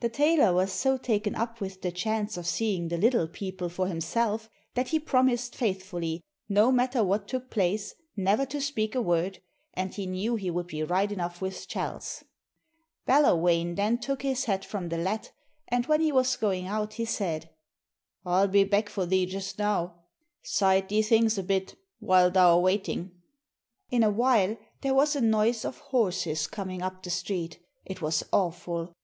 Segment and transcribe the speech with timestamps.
[0.00, 3.86] The tailor was so taken up with the chance of seeing the Little People for
[3.86, 9.40] himself that he promised faithfully, no matter what took place, never to speak a word,
[9.72, 12.24] and he knew he would be right enough with Chalse.
[13.06, 15.30] Ballawhane then took his hat from the latt,
[15.68, 17.48] and when he was going out he said:
[18.26, 19.94] 'I'll be back for thee just now;
[20.42, 23.12] side thee things a bit while thou 're waitin'.'
[23.92, 28.24] In a while there was a noise of horses coming up the street it was
[28.32, 28.96] awful.